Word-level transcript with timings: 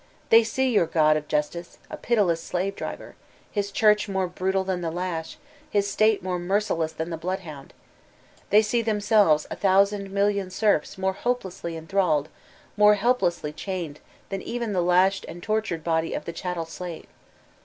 They 0.31 0.43
see 0.43 0.71
your 0.71 0.87
God 0.87 1.15
of 1.15 1.27
justice 1.27 1.77
a 1.91 1.95
pitiless 1.95 2.41
slave 2.41 2.75
driver, 2.75 3.15
his 3.51 3.69
Church 3.71 4.09
more 4.09 4.25
brutal 4.25 4.63
dian 4.63 4.81
the 4.81 4.89
lash, 4.89 5.37
his 5.69 5.87
State 5.91 6.23
more 6.23 6.39
merciless 6.39 6.91
than 6.91 7.11
the 7.11 7.17
bloodhound; 7.17 7.71
they 8.49 8.63
see 8.63 8.81
themselves 8.81 9.45
a 9.51 9.55
thousand 9.55 10.09
million 10.09 10.49
serfs 10.49 10.97
more 10.97 11.13
hopelessly 11.13 11.77
enthralled, 11.77 12.29
more 12.75 12.95
helplessly 12.95 13.53
chamed 13.53 13.99
down 14.31 14.39
dian 14.39 14.63
e'en 14.63 14.73
tbe 14.73 14.87
lashed 14.87 15.23
and 15.29 15.43
tortured 15.43 15.83
body 15.83 16.15
of 16.15 16.25
the 16.25 16.33
chattel 16.33 16.65
slave. 16.65 17.05